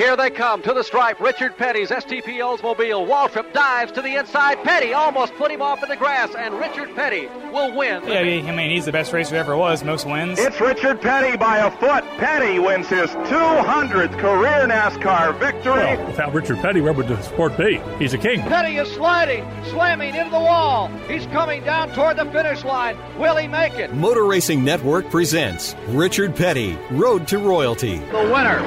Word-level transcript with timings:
Here 0.00 0.16
they 0.16 0.30
come 0.30 0.62
to 0.62 0.72
the 0.72 0.82
stripe. 0.82 1.20
Richard 1.20 1.58
Petty's 1.58 1.90
STP 1.90 2.38
Oldsmobile. 2.38 3.06
Waltrip 3.06 3.52
dives 3.52 3.92
to 3.92 4.00
the 4.00 4.18
inside. 4.18 4.56
Petty 4.64 4.94
almost 4.94 5.34
put 5.34 5.50
him 5.50 5.60
off 5.60 5.82
in 5.82 5.90
the 5.90 5.96
grass, 5.96 6.34
and 6.34 6.58
Richard 6.58 6.96
Petty 6.96 7.26
will 7.52 7.76
win. 7.76 8.02
Yeah, 8.08 8.20
I 8.20 8.56
mean, 8.56 8.70
he's 8.70 8.86
the 8.86 8.92
best 8.92 9.12
racer 9.12 9.36
ever 9.36 9.58
was, 9.58 9.84
most 9.84 10.06
wins. 10.06 10.38
It's 10.38 10.58
Richard 10.58 11.02
Petty 11.02 11.36
by 11.36 11.58
a 11.58 11.70
foot. 11.72 12.02
Petty 12.16 12.58
wins 12.58 12.88
his 12.88 13.10
200th 13.10 14.18
career 14.18 14.66
NASCAR 14.66 15.38
victory. 15.38 15.74
Well, 15.74 16.06
without 16.06 16.32
Richard 16.32 16.56
Petty, 16.60 16.80
where 16.80 16.94
would 16.94 17.06
the 17.06 17.20
sport 17.20 17.58
be? 17.58 17.78
He's 17.98 18.14
a 18.14 18.18
king. 18.18 18.40
Petty 18.40 18.78
is 18.78 18.90
sliding, 18.92 19.46
slamming 19.66 20.14
into 20.14 20.30
the 20.30 20.40
wall. 20.40 20.88
He's 21.08 21.26
coming 21.26 21.62
down 21.62 21.90
toward 21.90 22.16
the 22.16 22.24
finish 22.32 22.64
line. 22.64 22.96
Will 23.18 23.36
he 23.36 23.46
make 23.46 23.74
it? 23.74 23.92
Motor 23.92 24.24
Racing 24.24 24.64
Network 24.64 25.10
presents 25.10 25.76
Richard 25.88 26.34
Petty, 26.34 26.78
Road 26.90 27.28
to 27.28 27.36
Royalty. 27.38 27.98
The 27.98 28.30
winner 28.32 28.60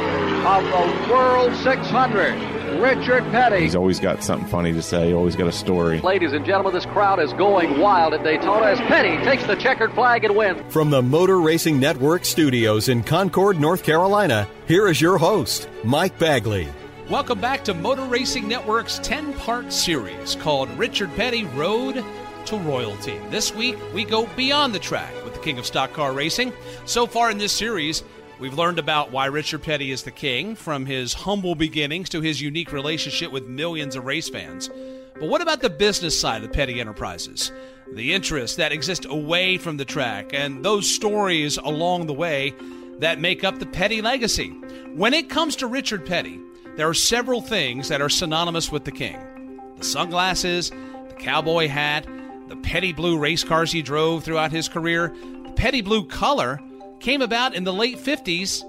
of 0.45 0.63
the 0.65 1.11
World 1.11 1.22
600, 1.63 2.81
Richard 2.81 3.23
Petty. 3.31 3.61
He's 3.61 3.75
always 3.75 3.97
got 3.97 4.21
something 4.21 4.47
funny 4.49 4.73
to 4.73 4.81
say, 4.81 5.13
always 5.13 5.35
got 5.35 5.47
a 5.47 5.51
story. 5.51 6.01
Ladies 6.01 6.33
and 6.33 6.45
gentlemen, 6.45 6.73
this 6.73 6.85
crowd 6.85 7.21
is 7.21 7.31
going 7.33 7.79
wild 7.79 8.13
at 8.13 8.21
Daytona 8.23 8.65
as 8.65 8.79
Petty 8.79 9.15
takes 9.23 9.45
the 9.45 9.55
checkered 9.55 9.93
flag 9.93 10.25
and 10.25 10.35
wins. 10.35 10.61
From 10.73 10.89
the 10.89 11.01
Motor 11.01 11.39
Racing 11.39 11.79
Network 11.79 12.25
studios 12.25 12.89
in 12.89 13.01
Concord, 13.01 13.61
North 13.61 13.83
Carolina, 13.83 14.45
here 14.67 14.89
is 14.89 14.99
your 14.99 15.17
host, 15.17 15.69
Mike 15.85 16.19
Bagley. 16.19 16.67
Welcome 17.09 17.39
back 17.39 17.63
to 17.63 17.73
Motor 17.73 18.03
Racing 18.03 18.47
Network's 18.47 18.99
10 18.99 19.33
part 19.35 19.71
series 19.71 20.35
called 20.35 20.69
Richard 20.77 21.15
Petty 21.15 21.45
Road 21.45 22.03
to 22.45 22.57
Royalty. 22.57 23.19
This 23.29 23.55
week, 23.55 23.77
we 23.93 24.03
go 24.03 24.27
beyond 24.35 24.75
the 24.75 24.79
track 24.79 25.13
with 25.23 25.33
the 25.33 25.39
king 25.39 25.57
of 25.57 25.65
stock 25.65 25.93
car 25.93 26.11
racing. 26.11 26.51
So 26.85 27.07
far 27.07 27.31
in 27.31 27.37
this 27.37 27.53
series, 27.53 28.03
We've 28.43 28.53
learned 28.53 28.77
about 28.77 29.13
why 29.13 29.27
Richard 29.27 29.63
Petty 29.63 29.91
is 29.91 30.03
the 30.03 30.11
king, 30.11 30.57
from 30.57 30.85
his 30.85 31.13
humble 31.13 31.55
beginnings 31.55 32.09
to 32.09 32.19
his 32.19 32.41
unique 32.41 32.73
relationship 32.73 33.31
with 33.31 33.47
millions 33.47 33.95
of 33.95 34.03
race 34.03 34.27
fans. 34.27 34.69
But 35.17 35.29
what 35.29 35.41
about 35.41 35.61
the 35.61 35.69
business 35.69 36.19
side 36.19 36.43
of 36.43 36.51
Petty 36.51 36.81
Enterprises? 36.81 37.53
The 37.93 38.13
interests 38.13 38.57
that 38.57 38.73
exist 38.73 39.05
away 39.05 39.57
from 39.57 39.77
the 39.77 39.85
track 39.85 40.33
and 40.33 40.61
those 40.61 40.93
stories 40.93 41.55
along 41.55 42.07
the 42.07 42.13
way 42.13 42.53
that 42.99 43.17
make 43.17 43.45
up 43.45 43.59
the 43.59 43.65
Petty 43.65 44.01
legacy. 44.01 44.49
When 44.93 45.13
it 45.13 45.29
comes 45.29 45.55
to 45.55 45.67
Richard 45.67 46.05
Petty, 46.05 46.37
there 46.75 46.89
are 46.89 46.93
several 46.93 47.39
things 47.39 47.87
that 47.87 48.01
are 48.01 48.09
synonymous 48.09 48.69
with 48.69 48.83
the 48.83 48.91
king 48.91 49.61
the 49.77 49.85
sunglasses, 49.85 50.69
the 50.69 51.15
cowboy 51.17 51.69
hat, 51.69 52.05
the 52.49 52.57
petty 52.57 52.91
blue 52.91 53.17
race 53.17 53.45
cars 53.45 53.71
he 53.71 53.81
drove 53.81 54.25
throughout 54.25 54.51
his 54.51 54.67
career, 54.67 55.15
the 55.45 55.53
petty 55.55 55.79
blue 55.79 56.05
color 56.05 56.59
came 57.03 57.21
about 57.21 57.53
in 57.53 57.65
the 57.65 57.73
late 57.73 57.97
50s 57.97 58.63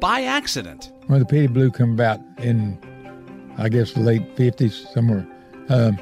by 0.00 0.22
accident. 0.22 0.92
Well, 1.08 1.20
the 1.20 1.24
Petty 1.24 1.46
Blue 1.46 1.70
come 1.70 1.92
about 1.92 2.20
in, 2.38 2.76
I 3.58 3.68
guess, 3.68 3.92
the 3.92 4.00
late 4.00 4.34
50s, 4.34 4.92
somewhere. 4.92 5.24
Um, 5.68 5.96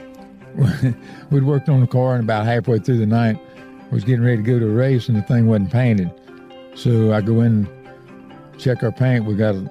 we'd 1.31 1.44
worked 1.44 1.69
on 1.69 1.83
the 1.83 1.87
car, 1.87 2.15
and 2.15 2.25
about 2.25 2.47
halfway 2.47 2.78
through 2.78 2.99
the 2.99 3.06
night, 3.06 3.39
was 3.93 4.03
getting 4.03 4.25
ready 4.25 4.39
to 4.39 4.43
go 4.43 4.59
to 4.59 4.67
a 4.67 4.73
race, 4.73 5.09
and 5.09 5.19
the 5.19 5.23
thing 5.23 5.47
wasn't 5.47 5.71
painted. 5.71 6.11
So 6.75 7.12
I 7.12 7.21
go 7.21 7.43
in, 7.43 7.69
check 8.56 8.83
our 8.83 8.91
paint. 8.91 9.27
We 9.27 9.34
got 9.34 9.55
a, 9.55 9.71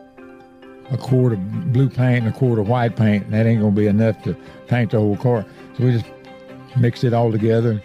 a 0.92 0.98
quart 0.98 1.34
of 1.34 1.74
blue 1.74 1.90
paint 1.90 2.26
and 2.26 2.28
a 2.28 2.38
quart 2.38 2.60
of 2.60 2.70
white 2.70 2.96
paint, 2.96 3.26
and 3.26 3.34
that 3.34 3.48
ain't 3.48 3.62
to 3.62 3.72
be 3.72 3.88
enough 3.88 4.22
to 4.24 4.38
paint 4.68 4.92
the 4.92 5.00
whole 5.00 5.18
car. 5.18 5.46
So 5.78 5.86
we 5.86 5.94
just 5.94 6.06
mixed 6.78 7.04
it 7.04 7.14
all 7.14 7.32
together, 7.32 7.82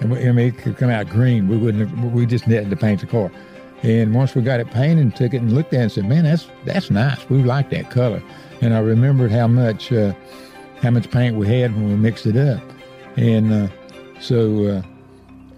and 0.00 0.10
we, 0.10 0.28
I 0.28 0.32
mean, 0.32 0.48
it 0.48 0.58
could 0.58 0.76
come 0.76 0.90
out 0.90 1.08
green. 1.08 1.46
We 1.46 1.56
wouldn't. 1.56 2.12
We 2.12 2.26
just 2.26 2.48
needed 2.48 2.70
to 2.70 2.76
paint 2.76 3.02
the 3.02 3.06
car. 3.06 3.30
And 3.82 4.14
once 4.14 4.34
we 4.34 4.42
got 4.42 4.60
it 4.60 4.70
painted, 4.70 5.14
took 5.14 5.34
it 5.34 5.38
and 5.38 5.52
looked 5.52 5.72
at 5.72 5.80
it 5.80 5.82
and 5.82 5.92
said, 5.92 6.08
"Man, 6.08 6.24
that's 6.24 6.48
that's 6.64 6.90
nice. 6.90 7.28
We 7.30 7.42
like 7.42 7.70
that 7.70 7.90
color." 7.90 8.22
And 8.60 8.74
I 8.74 8.80
remembered 8.80 9.30
how 9.30 9.46
much 9.46 9.92
uh, 9.92 10.12
how 10.82 10.90
much 10.90 11.10
paint 11.10 11.36
we 11.36 11.46
had 11.46 11.74
when 11.74 11.88
we 11.88 11.94
mixed 11.94 12.26
it 12.26 12.36
up, 12.36 12.62
and 13.16 13.52
uh, 13.52 13.68
so 14.20 14.64
uh, 14.66 14.82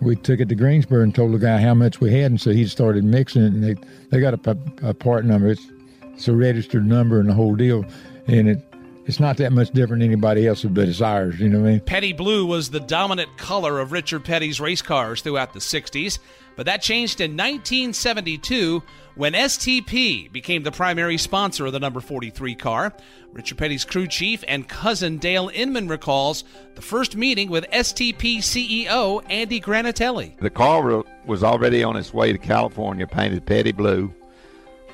we 0.00 0.16
took 0.16 0.41
it 0.41 0.48
to 0.50 0.54
Greensboro 0.54 1.03
and 1.03 1.14
told 1.14 1.32
the 1.32 1.38
guy 1.38 1.60
how 1.60 1.75
much 1.75 2.00
we 2.00 2.12
had, 2.12 2.30
and 2.30 2.41
so 2.41 2.50
he 2.50 2.66
started 2.66 3.04
mixing 3.04 3.42
it. 3.42 3.53
And 3.53 3.64
they 3.64 3.75
they 4.10 4.20
got 4.20 4.34
a, 4.47 4.56
a 4.82 4.92
part 4.92 5.25
number. 5.25 5.48
It's 5.48 5.66
it's 6.12 6.28
a 6.28 6.34
registered 6.34 6.84
number 6.84 7.20
and 7.20 7.28
the 7.28 7.34
whole 7.34 7.54
deal, 7.54 7.86
and 8.26 8.48
it 8.50 8.69
it's 9.06 9.20
not 9.20 9.36
that 9.38 9.52
much 9.52 9.70
different 9.70 10.00
than 10.00 10.10
anybody 10.10 10.46
else's, 10.46 10.70
but 10.70 10.88
it's 10.88 11.00
ours, 11.00 11.40
you 11.40 11.48
know 11.48 11.60
what 11.60 11.68
I 11.68 11.70
mean? 11.72 11.80
Petty 11.80 12.12
blue 12.12 12.46
was 12.46 12.70
the 12.70 12.80
dominant 12.80 13.36
color 13.36 13.80
of 13.80 13.92
Richard 13.92 14.24
Petty's 14.24 14.60
race 14.60 14.82
cars 14.82 15.22
throughout 15.22 15.52
the 15.52 15.58
60s, 15.58 16.18
but 16.56 16.66
that 16.66 16.82
changed 16.82 17.20
in 17.20 17.32
1972 17.32 18.82
when 19.14 19.32
STP 19.32 20.30
became 20.30 20.62
the 20.62 20.70
primary 20.70 21.18
sponsor 21.18 21.66
of 21.66 21.72
the 21.72 21.80
number 21.80 22.00
43 22.00 22.54
car. 22.54 22.92
Richard 23.32 23.58
Petty's 23.58 23.84
crew 23.84 24.06
chief 24.06 24.44
and 24.46 24.68
cousin 24.68 25.18
Dale 25.18 25.50
Inman 25.54 25.88
recalls 25.88 26.44
the 26.74 26.82
first 26.82 27.16
meeting 27.16 27.48
with 27.48 27.64
STP 27.70 28.38
CEO 28.38 29.24
Andy 29.30 29.60
Granatelli. 29.60 30.38
The 30.38 30.50
car 30.50 31.04
was 31.26 31.42
already 31.42 31.82
on 31.82 31.96
its 31.96 32.12
way 32.12 32.32
to 32.32 32.38
California, 32.38 33.06
painted 33.06 33.46
Petty 33.46 33.72
blue. 33.72 34.12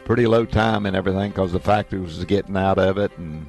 Pretty 0.05 0.27
low 0.27 0.45
time 0.45 0.87
and 0.87 0.95
everything 0.95 1.31
because 1.31 1.53
the 1.53 1.59
factory 1.59 1.99
was 1.99 2.25
getting 2.27 2.57
out 2.57 2.79
of 2.79 2.97
it 2.97 3.11
and 3.19 3.45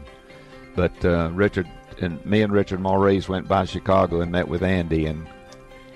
but 0.78 1.04
uh, 1.04 1.32
Richard 1.34 1.68
and 2.00 2.24
me 2.24 2.44
and 2.44 2.54
Richard 2.54 2.80
Maurice 2.80 3.28
went 3.28 3.48
by 3.48 3.66
Chicago 3.66 4.22
and 4.22 4.32
met 4.32 4.48
with 4.48 4.62
Andy, 4.62 5.08
and 5.08 5.28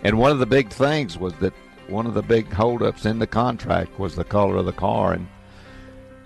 and 0.03 0.17
one 0.17 0.31
of 0.31 0.39
the 0.39 0.45
big 0.45 0.69
things 0.69 1.17
was 1.17 1.33
that 1.35 1.53
one 1.87 2.07
of 2.07 2.15
the 2.15 2.23
big 2.23 2.51
holdups 2.51 3.05
in 3.05 3.19
the 3.19 3.27
contract 3.27 3.97
was 3.99 4.15
the 4.15 4.23
color 4.23 4.57
of 4.57 4.65
the 4.65 4.73
car, 4.73 5.13
and 5.13 5.27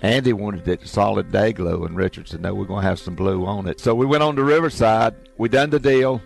Andy 0.02 0.32
wanted 0.32 0.68
it 0.70 0.88
solid 0.88 1.32
day 1.32 1.52
glow, 1.52 1.84
and 1.84 1.98
Richard 1.98 2.30
said, 2.30 2.42
"No, 2.42 2.56
we're 2.56 2.66
going 2.66 2.82
to 2.82 2.88
have 2.88 2.98
some 2.98 3.14
blue 3.14 3.46
on 3.46 3.68
it." 3.68 3.82
So 3.82 3.94
we 3.94 4.06
went 4.06 4.24
on 4.24 4.38
to 4.38 4.44
Riverside. 4.44 5.16
We 5.38 5.50
done 5.50 5.70
the 5.70 5.80
deal. 5.80 6.22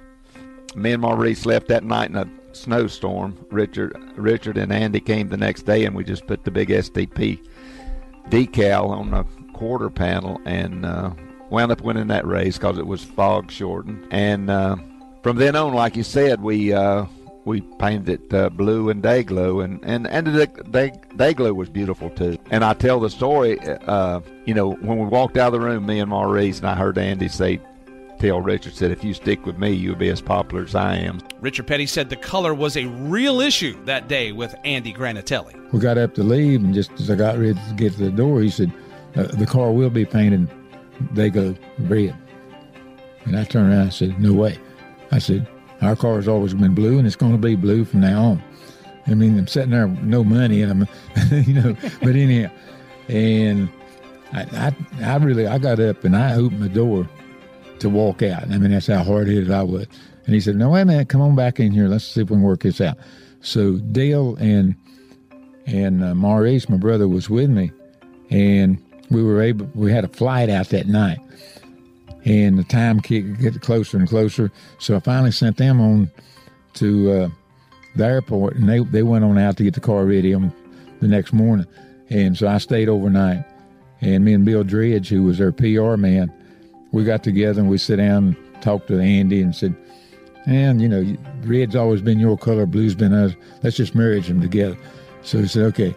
Me 0.76 0.92
and 0.92 1.02
Maurice 1.02 1.48
left 1.48 1.68
that 1.70 1.84
night 1.84 2.12
in 2.12 2.16
a 2.16 2.30
snowstorm. 2.52 3.44
Richard, 3.50 3.98
Richard 4.16 4.60
and 4.60 4.72
Andy 4.72 5.00
came 5.00 5.30
the 5.30 5.36
next 5.36 5.64
day, 5.64 5.86
and 5.86 5.96
we 5.96 6.04
just 6.04 6.28
put 6.28 6.44
the 6.44 6.52
big 6.52 6.70
STP 6.70 7.44
decal 8.30 8.92
on 8.92 9.10
the 9.10 9.24
quarter 9.54 9.90
panel 9.90 10.40
and. 10.46 10.86
Uh, 10.86 11.12
wound 11.50 11.72
up 11.72 11.82
winning 11.82 12.08
that 12.08 12.26
race 12.26 12.58
because 12.58 12.78
it 12.78 12.88
was 12.88 13.04
fog 13.04 13.52
shortened. 13.52 14.08
And 14.12 14.50
uh, 14.50 14.78
from 15.24 15.38
then 15.38 15.56
on, 15.56 15.74
like 15.74 15.96
you 15.96 16.04
said, 16.04 16.42
we 16.42 16.74
uh, 16.74 17.06
we 17.46 17.62
painted 17.62 18.10
it 18.10 18.34
uh, 18.34 18.50
blue 18.50 18.90
and 18.90 19.02
day 19.02 19.24
glow, 19.24 19.62
and 19.62 19.84
and 19.84 20.08
and 20.08 20.28
the 20.28 20.48
day, 20.70 20.92
day 21.16 21.34
glow 21.34 21.54
was 21.54 21.70
beautiful 21.70 22.10
too. 22.10 22.38
And 22.52 22.64
I 22.64 22.74
tell 22.74 23.00
the 23.00 23.10
story, 23.10 23.60
uh, 23.60 24.22
you 24.46 24.54
know, 24.54 24.72
when 24.74 25.00
we 25.00 25.06
walked 25.06 25.38
out 25.38 25.54
of 25.54 25.60
the 25.60 25.66
room, 25.66 25.86
me 25.86 26.00
and 26.00 26.10
Maurice, 26.10 26.60
and 26.60 26.68
I 26.68 26.76
heard 26.76 26.98
Andy 26.98 27.28
say. 27.28 27.60
Tell 28.20 28.42
Richard 28.42 28.76
said, 28.76 28.92
if 28.92 29.02
you 29.02 29.14
stick 29.14 29.46
with 29.46 29.58
me, 29.58 29.72
you'll 29.72 29.96
be 29.96 30.10
as 30.10 30.20
popular 30.20 30.66
as 30.66 30.76
I 30.76 30.98
am. 30.98 31.22
Richard 31.40 31.68
Petty 31.68 31.86
said 31.86 32.10
the 32.10 32.18
color 32.18 32.54
was 32.54 32.76
a 32.76 32.84
real 32.84 33.40
issue 33.40 33.82
that 33.86 34.10
day 34.10 34.34
with 34.34 34.54
Andy 34.66 34.94
Granatelli. 34.94 35.72
We 35.72 35.80
got 35.80 35.98
up 35.98 36.16
to 36.16 36.24
leave, 36.24 36.62
and 36.62 36.74
just 36.74 36.92
as 37.00 37.10
I 37.10 37.16
got 37.16 37.38
ready 37.38 37.54
to 37.54 37.74
get 37.78 37.94
to 37.94 38.00
the 38.00 38.12
door, 38.12 38.42
he 38.42 38.50
said, 38.50 38.74
uh, 39.16 39.24
"The 39.24 39.46
car 39.46 39.72
will 39.72 39.90
be 39.90 40.04
painted 40.04 40.50
they 41.12 41.30
go 41.30 41.56
red. 41.80 42.16
And 43.26 43.38
I 43.38 43.44
turned 43.44 43.72
around 43.72 43.82
and 43.82 43.94
said, 43.94 44.20
No 44.20 44.34
way. 44.34 44.58
I 45.12 45.20
said, 45.20 45.48
Our 45.82 45.96
car's 45.96 46.28
always 46.28 46.54
been 46.54 46.76
blue 46.76 46.98
and 46.98 47.08
it's 47.08 47.16
going 47.16 47.32
to 47.34 47.38
be 47.38 47.56
blue 47.56 47.86
from 47.86 48.02
now 48.02 48.24
on. 48.24 48.44
I 49.08 49.14
mean, 49.14 49.38
I'm 49.38 49.48
sitting 49.48 49.72
there 49.72 49.88
with 49.88 50.04
no 50.04 50.24
money 50.24 50.62
and 50.62 50.72
I'm, 50.72 50.88
you 51.48 51.54
know, 51.54 51.76
but 52.02 52.16
anyhow. 52.16 52.52
And 53.08 53.70
I, 54.34 54.74
I, 55.02 55.04
I 55.04 55.16
really, 55.18 55.48
I 55.48 55.58
got 55.58 55.80
up 55.80 56.04
and 56.04 56.16
I 56.16 56.36
opened 56.36 56.62
the 56.62 56.70
door 56.70 57.10
to 57.80 57.90
walk 57.90 58.22
out. 58.22 58.44
I 58.44 58.58
mean, 58.58 58.72
that's 58.72 58.88
how 58.88 59.04
hard 59.04 59.28
headed 59.28 59.52
I 59.52 59.64
was. 59.64 59.88
And 60.26 60.36
he 60.36 60.42
said, 60.42 60.56
No, 60.56 60.76
a 60.76 60.86
minute, 60.86 61.10
come 61.10 61.22
on 61.22 61.36
back 61.36 61.60
in 61.60 61.72
here. 61.72 61.88
Let's 61.88 62.06
see 62.06 62.22
if 62.22 62.30
we 62.30 62.36
can 62.36 62.44
work 62.44 62.62
this 62.62 62.82
out. 62.82 62.98
So 63.42 63.78
Dale 63.78 64.36
and, 64.36 64.76
and 65.66 66.04
uh, 66.04 66.14
Maurice, 66.14 66.70
my 66.70 66.78
brother, 66.78 67.08
was 67.08 67.30
with 67.30 67.50
me. 67.50 67.72
And 68.30 68.84
we 69.10 69.24
were 69.24 69.42
able 69.42 69.70
we 69.76 69.92
had 69.92 70.04
a 70.04 70.10
flight 70.10 70.50
out 70.50 70.70
that 70.70 70.88
night 70.88 71.20
and 72.26 72.60
the 72.60 72.64
time 72.64 73.00
kept 73.00 73.40
getting 73.40 73.60
closer 73.60 73.98
and 73.98 74.08
closer 74.08 74.52
so 74.78 74.96
i 74.96 75.00
finally 75.00 75.32
sent 75.32 75.58
them 75.58 75.80
on 75.80 76.12
to 76.74 77.12
uh, 77.12 77.30
the 77.96 78.06
airport, 78.06 78.56
and 78.56 78.68
they 78.68 78.80
they 78.80 79.04
went 79.04 79.24
on 79.24 79.38
out 79.38 79.58
to 79.58 79.64
get 79.64 79.74
the 79.74 79.80
car 79.80 80.06
ready 80.06 80.34
on 80.34 80.54
the 81.02 81.08
next 81.08 81.34
morning, 81.34 81.68
and 82.10 82.38
so 82.38 82.48
I 82.48 82.58
stayed 82.58 82.90
overnight. 82.90 83.46
And 84.02 84.24
me 84.24 84.34
and 84.34 84.46
Bill 84.46 84.64
Dredge, 84.64 85.10
who 85.10 85.24
was 85.24 85.40
their 85.40 85.52
PR 85.52 85.98
man, 85.98 86.32
we 86.94 87.04
got 87.04 87.22
together 87.22 87.60
and 87.60 87.70
we 87.70 87.78
sit 87.78 87.98
down 87.98 88.28
and 88.28 88.62
talked 88.62 88.88
to 88.88 88.98
Andy 88.98 89.42
and 89.42 89.54
said, 89.54 89.76
and 90.46 90.82
you 90.82 90.88
know, 90.88 91.18
red's 91.44 91.76
always 91.76 92.02
been 92.02 92.18
your 92.18 92.38
color, 92.38 92.66
blue's 92.66 92.96
been 92.96 93.14
us. 93.14 93.34
Let's 93.62 93.76
just 93.76 93.96
marry 93.96 94.22
them 94.22 94.40
together. 94.40 94.78
So 95.24 95.40
he 95.40 95.48
said, 95.48 95.64
okay, 95.66 95.94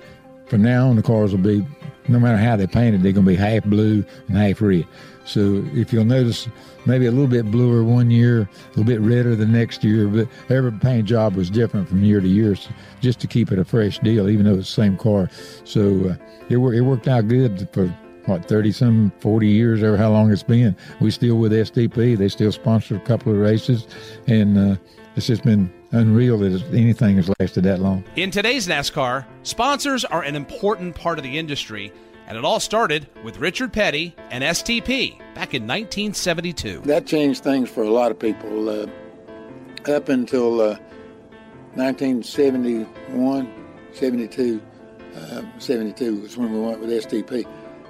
from 0.48 0.62
now 0.62 0.88
on 0.88 0.96
the 0.96 1.02
cars 1.02 1.30
will 1.30 1.44
be, 1.44 1.64
no 2.08 2.18
matter 2.18 2.36
how 2.36 2.56
they 2.56 2.66
painted, 2.66 3.02
they're 3.02 3.12
going 3.12 3.24
to 3.24 3.30
be 3.30 3.36
half 3.36 3.64
blue 3.64 4.04
and 4.28 4.36
half 4.36 4.60
red. 4.60 4.86
So 5.24 5.64
if 5.72 5.92
you'll 5.92 6.04
notice, 6.04 6.48
maybe 6.84 7.06
a 7.06 7.10
little 7.10 7.28
bit 7.28 7.50
bluer 7.50 7.84
one 7.84 8.10
year, 8.10 8.40
a 8.40 8.68
little 8.70 8.84
bit 8.84 9.00
redder 9.00 9.36
the 9.36 9.46
next 9.46 9.84
year, 9.84 10.08
but 10.08 10.28
every 10.48 10.72
paint 10.72 11.06
job 11.06 11.36
was 11.36 11.48
different 11.48 11.88
from 11.88 12.02
year 12.02 12.20
to 12.20 12.26
year, 12.26 12.56
so 12.56 12.70
just 13.00 13.20
to 13.20 13.26
keep 13.26 13.52
it 13.52 13.58
a 13.58 13.64
fresh 13.64 13.98
deal, 14.00 14.28
even 14.28 14.46
though 14.46 14.54
it's 14.54 14.74
the 14.74 14.82
same 14.82 14.96
car. 14.96 15.30
So 15.64 16.10
uh, 16.10 16.16
it, 16.48 16.58
it 16.58 16.80
worked 16.80 17.06
out 17.08 17.28
good 17.28 17.68
for 17.72 17.86
what 18.26 18.44
30 18.46 18.72
some 18.72 19.12
40 19.18 19.48
years 19.48 19.82
or 19.82 19.96
how 19.96 20.10
long 20.10 20.30
it's 20.30 20.44
been 20.44 20.76
we 21.00 21.10
still 21.10 21.38
with 21.38 21.50
stp 21.50 22.16
they 22.16 22.28
still 22.28 22.52
sponsor 22.52 22.94
a 22.94 23.00
couple 23.00 23.32
of 23.32 23.38
races 23.38 23.88
and 24.28 24.56
uh, 24.56 24.76
it's 25.16 25.26
just 25.26 25.42
been 25.42 25.72
unreal 25.92 26.38
that 26.38 26.62
anything 26.72 27.16
has 27.16 27.30
lasted 27.38 27.62
that 27.64 27.80
long 27.80 28.04
in 28.16 28.30
today's 28.30 28.66
nascar 28.66 29.24
sponsors 29.42 30.04
are 30.04 30.22
an 30.22 30.34
important 30.34 30.94
part 30.94 31.18
of 31.18 31.22
the 31.22 31.38
industry 31.38 31.92
and 32.26 32.36
it 32.36 32.44
all 32.44 32.60
started 32.60 33.06
with 33.24 33.38
richard 33.38 33.72
petty 33.72 34.14
and 34.30 34.42
stp 34.44 35.16
back 35.34 35.54
in 35.54 35.62
1972 35.62 36.80
that 36.84 37.06
changed 37.06 37.42
things 37.42 37.68
for 37.68 37.82
a 37.82 37.90
lot 37.90 38.10
of 38.10 38.18
people 38.18 38.68
uh, 38.68 38.86
up 39.90 40.08
until 40.08 40.60
uh, 40.60 40.76
1971 41.74 43.52
72 43.92 44.62
uh, 45.14 45.42
72 45.58 46.20
was 46.22 46.36
when 46.36 46.52
we 46.52 46.60
went 46.60 46.80
with 46.80 46.90
stp 46.90 47.46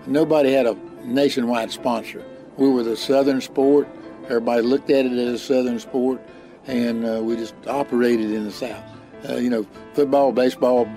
nobody 0.06 0.52
had 0.52 0.66
a 0.66 0.76
nationwide 1.04 1.70
sponsor. 1.70 2.24
We 2.56 2.68
were 2.68 2.82
the 2.82 2.96
Southern 2.96 3.40
sport. 3.40 3.88
Everybody 4.24 4.62
looked 4.62 4.90
at 4.90 5.06
it 5.06 5.12
as 5.12 5.34
a 5.34 5.38
Southern 5.38 5.78
sport, 5.78 6.20
and 6.66 7.04
uh, 7.04 7.20
we 7.22 7.36
just 7.36 7.54
operated 7.66 8.30
in 8.30 8.44
the 8.44 8.52
South. 8.52 8.84
Uh, 9.28 9.36
you 9.36 9.50
know, 9.50 9.66
football, 9.94 10.32
baseball, 10.32 10.88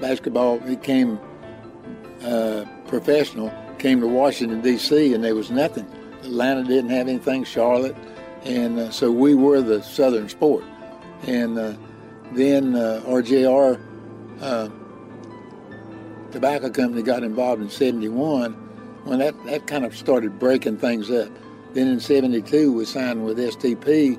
basketball, 0.00 0.62
it 0.68 0.82
came 0.82 1.18
uh, 2.24 2.64
professional, 2.86 3.52
came 3.78 4.00
to 4.00 4.06
Washington, 4.06 4.60
D.C., 4.60 5.14
and 5.14 5.24
there 5.24 5.34
was 5.34 5.50
nothing. 5.50 5.86
Atlanta 6.22 6.64
didn't 6.64 6.90
have 6.90 7.08
anything, 7.08 7.44
Charlotte, 7.44 7.96
and 8.44 8.78
uh, 8.78 8.90
so 8.90 9.10
we 9.10 9.34
were 9.34 9.60
the 9.60 9.82
Southern 9.82 10.28
sport. 10.28 10.64
And 11.26 11.58
uh, 11.58 11.74
then 12.32 12.74
uh, 12.74 13.02
RJR 13.06 13.80
Tobacco 16.32 16.68
Company 16.68 17.02
got 17.02 17.22
involved 17.22 17.62
in 17.62 17.70
71 17.70 18.54
when 19.04 19.18
that, 19.20 19.34
that 19.44 19.66
kind 19.66 19.84
of 19.84 19.96
started 19.96 20.38
breaking 20.38 20.78
things 20.78 21.10
up. 21.10 21.30
Then 21.74 21.88
in 21.88 22.00
72, 22.00 22.72
we 22.72 22.84
signed 22.84 23.24
with 23.24 23.38
STP, 23.38 24.18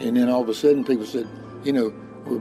and 0.00 0.16
then 0.16 0.28
all 0.28 0.42
of 0.42 0.48
a 0.48 0.54
sudden 0.54 0.84
people 0.84 1.06
said, 1.06 1.28
you 1.64 1.72
know, 1.72 1.92
we're 2.26 2.38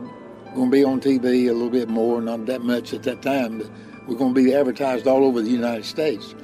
going 0.55 0.71
to 0.71 0.77
be 0.77 0.83
on 0.83 1.01
TV 1.01 1.49
a 1.49 1.53
little 1.53 1.69
bit 1.69 1.89
more, 1.89 2.21
not 2.21 2.45
that 2.45 2.61
much 2.61 2.93
at 2.93 3.03
that 3.03 3.21
time, 3.21 3.59
but 3.59 3.69
we're 4.07 4.15
going 4.15 4.33
to 4.33 4.43
be 4.43 4.53
advertised 4.53 5.07
all 5.07 5.23
over 5.23 5.41
the 5.41 5.49
United 5.49 5.85
States. 5.85 6.35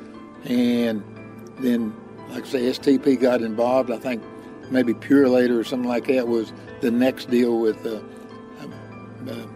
And 0.45 1.03
then, 1.59 1.95
like 2.29 2.45
I 2.45 2.47
say, 2.47 2.59
STP 2.61 3.19
got 3.19 3.41
involved. 3.41 3.91
I 3.91 3.97
think 3.97 4.23
maybe 4.69 4.93
Purolator 4.93 5.57
or 5.57 5.63
something 5.63 5.89
like 5.89 6.07
that 6.07 6.27
was 6.27 6.53
the 6.81 6.91
next 6.91 7.29
deal 7.29 7.59
with 7.59 7.85
uh, 7.85 7.99
uh, 9.29 9.47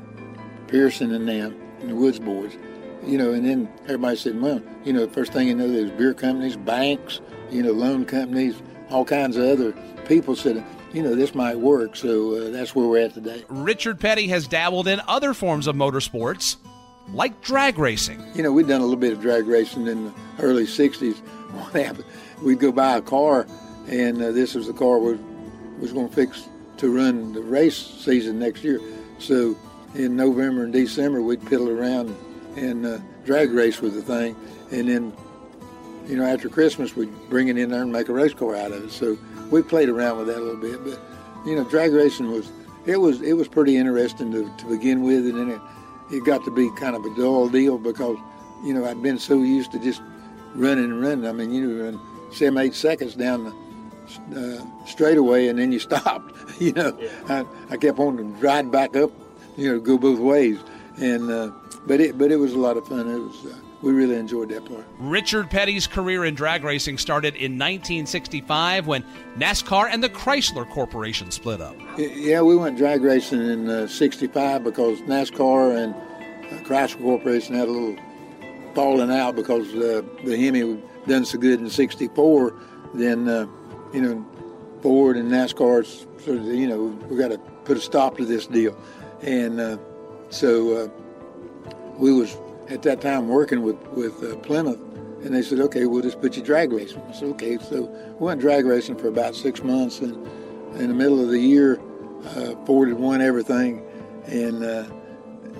Pearson 0.68 1.13
and 1.13 1.28
them 1.28 1.60
and 1.81 1.90
the 1.90 1.96
Woods 1.96 2.19
Boys 2.19 2.56
you 3.06 3.18
know, 3.18 3.34
and 3.34 3.46
then 3.46 3.69
everybody 3.84 4.16
said, 4.16 4.42
well, 4.42 4.62
you 4.84 4.92
know, 4.92 5.07
first 5.07 5.31
thing 5.31 5.48
you 5.48 5.56
know, 5.56 5.72
there's 5.72 5.92
beer 5.92 6.13
companies, 6.13 6.57
banks, 6.57 7.22
you 7.52 7.62
know, 7.62 7.72
loan 7.72 8.06
companies, 8.06 8.62
all 8.90 9.06
kinds 9.06 9.38
of 9.38 9.46
other 9.46 9.74
people 10.07 10.36
said, 10.36 10.63
you 10.95 11.03
know, 11.03 11.13
this 11.13 11.36
might 11.36 11.59
work. 11.59 11.97
So 11.97 12.36
uh, 12.36 12.50
that's 12.51 12.74
where 12.74 12.88
we're 12.88 13.01
at 13.01 13.13
today. 13.13 13.44
Richard 13.50 14.00
Petty 14.00 14.27
has 14.30 14.47
dabbled 14.47 14.88
in 14.88 15.01
other 15.09 15.33
forms 15.33 15.68
of 15.68 15.75
motorsports, 15.75 16.56
like 17.12 17.42
drag 17.42 17.77
racing. 17.77 18.24
You 18.33 18.44
know, 18.44 18.53
we'd 18.53 18.68
done 18.68 18.80
a 18.80 18.86
little 18.86 19.00
bit 19.00 19.12
of 19.12 19.19
drag 19.19 19.45
racing 19.45 19.88
in 19.88 20.06
the 20.06 20.13
early 20.39 20.65
60s. 20.65 21.18
What 21.56 21.86
happened? 21.86 22.03
We'd 22.42 22.59
go 22.59 22.74
buy 22.74 22.97
a 22.97 23.01
car, 23.01 23.47
and 23.88 24.21
uh, 24.21 24.31
this 24.31 24.56
was 24.56 24.68
the 24.68 24.74
car 24.74 25.00
we 25.00 25.18
was 25.80 25.94
going 25.94 26.09
to 26.09 26.13
fix 26.13 26.50
to 26.77 26.94
run 26.94 27.31
the 27.31 27.42
race 27.42 27.77
season 27.77 28.39
next 28.39 28.62
year. 28.62 28.81
So 29.19 29.56
in 29.94 30.18
November 30.18 30.65
and 30.65 30.74
December, 30.74 31.21
we'd 31.21 31.39
piddle 31.39 31.69
around 31.69 32.13
and 32.57 32.86
uh, 32.86 33.00
drag 33.24 33.51
race 33.51 33.80
was 33.80 33.94
the 33.94 34.01
thing. 34.01 34.36
And 34.71 34.89
then, 34.89 35.13
you 36.07 36.18
know, 36.18 36.25
after 36.25 36.50
Christmas, 36.50 36.94
we'd 36.94 37.13
bring 37.30 37.47
it 37.47 37.57
in 37.57 37.69
there 37.69 37.83
and 37.83 37.92
make 37.92 38.09
a 38.09 38.13
race 38.13 38.33
car 38.33 38.53
out 38.53 38.74
of 38.74 38.83
it. 38.83 38.92
So 38.92 39.18
we 39.51 39.62
played 39.62 39.89
around 39.89 40.18
with 40.18 40.27
that 40.27 40.38
a 40.38 40.42
little 40.42 40.59
bit. 40.59 40.83
But, 40.83 41.00
you 41.45 41.56
know, 41.56 41.63
drag 41.63 41.94
racing 41.94 42.31
was, 42.31 42.51
it 42.86 42.97
was, 42.97 43.21
it 43.21 43.33
was 43.33 43.47
pretty 43.47 43.77
interesting 43.77 44.31
to, 44.31 44.51
to 44.57 44.65
begin 44.65 45.03
with. 45.03 45.27
And 45.27 45.38
then 45.38 45.50
it, 45.51 45.62
it 46.12 46.25
got 46.25 46.44
to 46.45 46.51
be 46.51 46.69
kind 46.77 46.95
of 46.95 47.06
a 47.06 47.15
dull 47.15 47.50
deal 47.50 47.77
because, 47.77 48.18
you 48.63 48.74
know, 48.74 48.86
I'd 48.86 49.01
been 49.01 49.19
so 49.19 49.42
used 49.42 49.71
to 49.74 49.80
just 49.80 50.01
running 50.56 50.86
and 50.86 51.01
running. 51.01 51.27
I 51.27 51.31
mean, 51.31 51.53
you 51.53 51.83
run 51.83 52.00
seven, 52.31 52.57
eight 52.57 52.75
seconds 52.75 53.15
down 53.15 53.44
the 54.30 54.59
uh, 54.59 54.86
straightaway 54.86 55.47
and 55.47 55.59
then 55.59 55.71
you 55.71 55.80
stopped. 55.89 56.33
you 56.62 56.74
know, 56.74 56.97
yeah. 57.00 57.45
I, 57.69 57.74
I 57.74 57.77
kept 57.77 58.00
on 58.00 58.18
to 58.18 58.24
ride 58.24 58.71
back 58.71 58.95
up, 58.95 59.12
you 59.57 59.71
know, 59.71 59.80
go 59.80 59.97
both 59.97 60.19
ways. 60.19 60.59
And, 60.97 61.30
uh, 61.30 61.51
but 61.86 62.01
it 62.01 62.18
but 62.18 62.31
it 62.31 62.38
was 62.38 62.53
a 62.53 62.59
lot 62.59 62.77
of 62.77 62.88
fun. 62.88 63.09
It 63.09 63.19
was 63.19 63.45
uh, 63.45 63.56
we 63.86 63.94
really 63.94 64.16
enjoyed 64.16 64.50
that 64.50 64.66
part. 64.66 64.84
Richard 64.98 65.52
Petty's 65.52 65.86
career 65.86 66.26
in 66.26 66.34
drag 66.34 66.64
racing 66.64 66.98
started 66.98 67.36
in 67.36 67.52
1965 67.52 68.88
when 68.88 69.04
NASCAR 69.38 69.88
and 69.92 70.04
the 70.04 70.10
Chrysler 70.10 70.68
Corporation 70.68 71.30
split 71.30 71.62
up. 71.62 71.76
Yeah, 71.96 72.42
we 72.42 72.56
went 72.56 72.80
drag 72.80 73.04
racing 73.04 73.42
in 73.48 73.70
uh, 73.70 73.88
65 73.88 74.64
because 74.64 75.00
NASCAR 75.02 75.78
and 75.78 75.94
uh, 75.94 76.64
Chrysler 76.68 77.00
Corporation 77.00 77.54
had 77.54 77.68
a 77.68 77.72
little 77.72 77.96
falling 78.74 79.12
out 79.12 79.36
because 79.36 79.72
uh, 79.76 80.02
the 80.24 80.36
Hemi 80.36 80.81
done 81.06 81.24
so 81.24 81.38
good 81.38 81.60
in 81.60 81.70
64. 81.70 82.60
Then, 82.96 83.30
uh, 83.30 83.46
you 83.94 84.02
know, 84.02 84.26
Ford 84.81 85.16
and 85.16 85.31
NASCAR 85.31 85.86
sort 86.24 86.40
of, 86.40 86.46
you 86.46 86.68
know, 86.68 86.86
we 87.08 87.18
got 87.18 87.28
to 87.28 87.38
put 87.66 87.78
a 87.78 87.81
stop 87.81 88.18
to 88.18 88.26
this 88.26 88.48
deal. 88.48 88.76
And 89.22 89.60
uh, 89.60 89.78
so 90.30 90.76
uh, 90.76 90.90
we 92.00 92.12
was 92.12 92.36
at 92.69 92.81
that 92.84 93.02
time 93.02 93.28
working 93.28 93.62
with 93.62 93.80
with 93.90 94.24
uh, 94.24 94.36
Plymouth, 94.38 94.80
and 95.24 95.34
they 95.34 95.42
said, 95.42 95.60
okay, 95.60 95.86
we'll 95.86 96.02
just 96.02 96.22
put 96.22 96.36
you 96.36 96.44
drag 96.44 96.72
racing. 96.72 97.02
I 97.07 97.14
said, 97.14 97.30
okay. 97.30 97.57
So 97.57 97.84
we 98.19 98.26
went 98.26 98.42
drag 98.42 98.66
racing 98.66 98.98
for 98.98 99.07
about 99.07 99.36
six 99.36 99.64
months, 99.64 100.00
and 100.00 100.16
in 100.76 100.88
the 100.88 100.94
middle 100.94 101.22
of 101.22 101.30
the 101.30 101.40
year, 101.40 101.80
uh, 102.36 102.56
Ford 102.66 102.90
had 102.90 102.98
won 102.98 103.22
everything, 103.22 103.86
and 104.28 104.64
uh, 104.64 104.86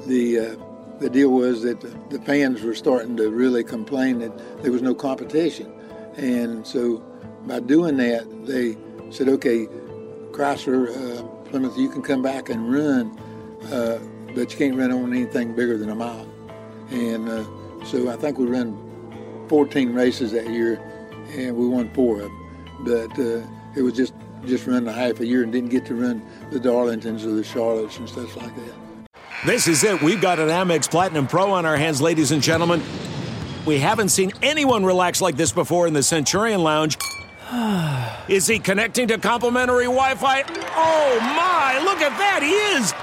the 0.06 0.40
uh, 0.40 1.00
the 1.00 1.10
deal 1.10 1.30
was 1.30 1.64
that 1.64 1.82
the 2.10 2.20
fans 2.22 2.62
were 2.62 2.76
starting 2.76 3.18
to 3.18 3.30
really 3.30 3.64
complain 3.64 4.20
that 4.20 4.64
there 4.64 4.72
was 4.72 4.82
no 4.82 4.96
competition, 4.96 5.72
and 6.18 6.66
so 6.66 7.04
by 7.46 7.60
doing 7.60 7.98
that, 7.98 8.26
they 8.46 8.76
said, 9.12 9.30
okay, 9.30 9.68
Chrysler, 10.32 10.90
uh, 10.90 11.24
Plymouth, 11.50 11.78
you 11.78 11.90
can 11.90 12.02
come 12.02 12.24
back 12.24 12.50
and 12.50 12.74
run 12.74 13.16
uh, 13.72 14.00
but 14.34 14.52
you 14.52 14.58
can't 14.58 14.76
run 14.76 14.92
on 14.92 15.14
anything 15.14 15.56
bigger 15.56 15.78
than 15.78 15.90
a 15.90 15.96
mile. 15.96 16.28
And 16.92 17.30
uh, 17.30 17.46
so 17.86 18.10
I 18.10 18.16
think 18.16 18.38
we 18.38 18.46
ran 18.46 18.78
14 19.48 19.94
races 19.94 20.32
that 20.32 20.50
year, 20.50 20.82
and 21.32 21.56
we 21.56 21.68
won 21.68 21.90
four 21.94 22.22
of 22.22 22.24
them. 22.24 22.50
But 22.82 23.20
uh, 23.20 23.46
it 23.76 23.82
was 23.82 23.94
just 23.94 24.14
just 24.46 24.68
running 24.68 24.88
a 24.88 24.94
half 24.94 25.20
a 25.22 25.26
year 25.26 25.42
and 25.42 25.52
didn't 25.52 25.70
get 25.70 25.86
to 25.88 25.96
run 25.96 26.22
the 26.52 26.60
Darlingtons 26.60 27.26
or 27.26 27.32
the 27.32 27.42
Charlottes 27.42 27.98
and 27.98 28.08
stuff 28.08 28.38
like 28.38 28.56
that. 28.56 28.76
This 29.44 29.68
is 29.68 29.84
it. 29.84 30.02
We've 30.04 30.22
got 30.22 30.40
an 30.40 30.50
Amex 30.50 30.90
Platinum 30.90 31.26
Pro 31.26 31.52
on 31.52 31.66
our 31.66 31.78
hands, 31.78 32.00
ladies 32.00 32.32
and 32.32 32.44
gentlemen. 32.44 32.84
We 33.66 33.80
haven't 33.80 34.10
seen 34.10 34.32
anyone 34.44 34.86
relax 34.86 35.20
like 35.20 35.36
this 35.36 35.52
before 35.52 35.88
in 35.88 35.94
the 35.94 36.04
Centurion 36.04 36.62
Lounge. 36.62 36.98
is 38.28 38.46
he 38.46 38.60
connecting 38.60 39.08
to 39.08 39.18
complimentary 39.18 39.86
Wi 39.86 40.14
Fi? 40.16 40.44
Oh 40.44 41.20
my, 41.22 41.80
look 41.84 42.02
at 42.02 42.16
that! 42.20 42.44
He 42.44 42.52
is! 42.52 42.94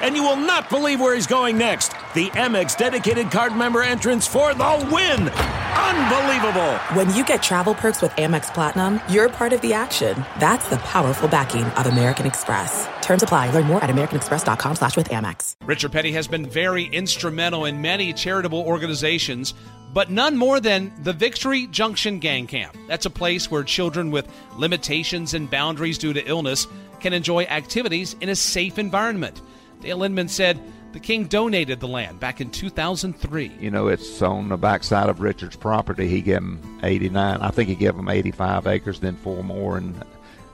and 0.00 0.14
you 0.14 0.22
will 0.22 0.36
not 0.36 0.68
believe 0.68 1.00
where 1.00 1.14
he's 1.14 1.26
going 1.26 1.56
next. 1.56 1.92
The 2.14 2.30
Amex 2.30 2.76
dedicated 2.76 3.32
card 3.32 3.56
member 3.56 3.82
entrance 3.82 4.24
for 4.24 4.54
the 4.54 4.88
win. 4.92 5.28
Unbelievable. 5.28 6.76
When 6.94 7.12
you 7.12 7.24
get 7.24 7.42
travel 7.42 7.74
perks 7.74 8.00
with 8.00 8.12
Amex 8.12 8.54
Platinum, 8.54 9.00
you're 9.08 9.28
part 9.28 9.52
of 9.52 9.60
the 9.62 9.72
action. 9.72 10.24
That's 10.38 10.68
the 10.68 10.76
powerful 10.76 11.28
backing 11.28 11.64
of 11.64 11.86
American 11.86 12.24
Express. 12.24 12.88
Terms 13.02 13.24
apply. 13.24 13.50
Learn 13.50 13.66
more 13.66 13.82
at 13.82 13.90
americanexpress.com 13.90 14.76
slash 14.76 14.96
with 14.96 15.08
Amex. 15.08 15.56
Richard 15.64 15.90
Petty 15.90 16.12
has 16.12 16.28
been 16.28 16.48
very 16.48 16.84
instrumental 16.84 17.64
in 17.64 17.82
many 17.82 18.12
charitable 18.12 18.60
organizations, 18.60 19.52
but 19.92 20.08
none 20.08 20.36
more 20.36 20.60
than 20.60 20.92
the 21.02 21.12
Victory 21.12 21.66
Junction 21.66 22.20
Gang 22.20 22.46
Camp. 22.46 22.76
That's 22.86 23.06
a 23.06 23.10
place 23.10 23.50
where 23.50 23.64
children 23.64 24.12
with 24.12 24.28
limitations 24.56 25.34
and 25.34 25.50
boundaries 25.50 25.98
due 25.98 26.12
to 26.12 26.24
illness 26.28 26.68
can 27.00 27.12
enjoy 27.12 27.42
activities 27.42 28.14
in 28.20 28.28
a 28.28 28.36
safe 28.36 28.78
environment. 28.78 29.42
Dale 29.80 30.04
Inman 30.04 30.28
said 30.28 30.60
the 30.94 31.00
king 31.00 31.24
donated 31.24 31.80
the 31.80 31.88
land 31.88 32.20
back 32.20 32.40
in 32.40 32.50
2003. 32.50 33.50
You 33.58 33.68
know, 33.72 33.88
it's 33.88 34.22
on 34.22 34.48
the 34.48 34.56
backside 34.56 35.08
of 35.08 35.20
Richard's 35.20 35.56
property. 35.56 36.06
He 36.06 36.20
gave 36.20 36.36
him 36.36 36.78
89. 36.84 37.40
I 37.40 37.50
think 37.50 37.68
he 37.68 37.74
gave 37.74 37.96
him 37.96 38.08
85 38.08 38.68
acres, 38.68 39.00
then 39.00 39.16
four 39.16 39.42
more, 39.42 39.76
and 39.76 40.00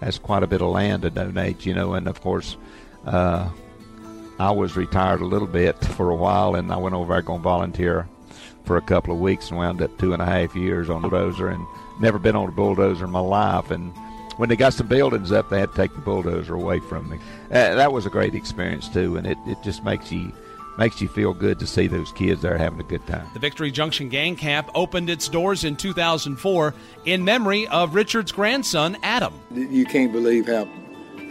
that's 0.01 0.19
quite 0.19 0.43
a 0.43 0.47
bit 0.47 0.63
of 0.63 0.69
land 0.69 1.03
to 1.03 1.11
donate. 1.11 1.67
You 1.67 1.75
know, 1.75 1.93
and 1.93 2.09
of 2.09 2.23
course, 2.23 2.57
uh, 3.05 3.51
I 4.39 4.51
was 4.51 4.77
retired 4.77 5.21
a 5.21 5.27
little 5.27 5.47
bit 5.47 5.77
for 5.85 6.09
a 6.09 6.17
while, 6.17 6.55
and 6.55 6.73
I 6.73 6.79
went 6.79 6.95
over 6.95 7.13
there 7.13 7.21
going 7.21 7.41
to 7.41 7.45
volunteer 7.45 8.09
for 8.65 8.79
a 8.79 8.83
couple 8.83 9.13
of 9.13 9.21
weeks 9.21 9.51
and 9.51 9.59
wound 9.59 9.83
up 9.83 9.99
two 9.99 10.15
and 10.15 10.23
a 10.23 10.27
half 10.27 10.57
years 10.57 10.89
on 10.89 11.03
the 11.03 11.11
bulldozer, 11.11 11.49
and 11.49 11.67
never 12.01 12.19
been 12.19 12.35
on 12.35 12.49
a 12.49 12.53
bulldozer 12.53 13.05
in 13.05 13.11
my 13.11 13.21
life, 13.21 13.71
and 13.71 13.93
when 14.41 14.49
they 14.49 14.57
got 14.57 14.73
some 14.73 14.87
buildings 14.87 15.33
up, 15.33 15.51
they 15.51 15.61
had 15.61 15.71
to 15.71 15.77
take 15.77 15.93
the 15.93 16.01
bulldozer 16.01 16.55
away 16.55 16.81
from 16.81 17.11
me. 17.11 17.19
Uh, 17.51 17.75
that 17.75 17.93
was 17.93 18.07
a 18.07 18.09
great 18.09 18.35
experience 18.35 18.89
too, 18.89 19.19
and 19.19 19.27
it, 19.27 19.37
it 19.47 19.59
just 19.63 19.85
makes 19.85 20.11
you 20.11 20.33
makes 20.79 20.99
you 21.03 21.09
feel 21.09 21.35
good 21.35 21.59
to 21.59 21.67
see 21.67 21.87
those 21.87 22.11
kids 22.13 22.41
there 22.41 22.57
having 22.57 22.81
a 22.81 22.85
good 22.85 23.07
time. 23.07 23.27
The 23.35 23.39
Victory 23.39 23.71
Junction 23.71 24.09
Gang 24.09 24.37
Camp 24.37 24.71
opened 24.75 25.11
its 25.11 25.29
doors 25.29 25.65
in 25.65 25.77
2004 25.77 26.73
in 27.05 27.23
memory 27.23 27.69
of 27.69 27.95
Richard's 27.95 28.33
grandson 28.33 28.97
Adam. 29.03 29.35
You 29.55 29.85
can't 29.85 30.11
believe 30.11 30.47
how 30.47 30.65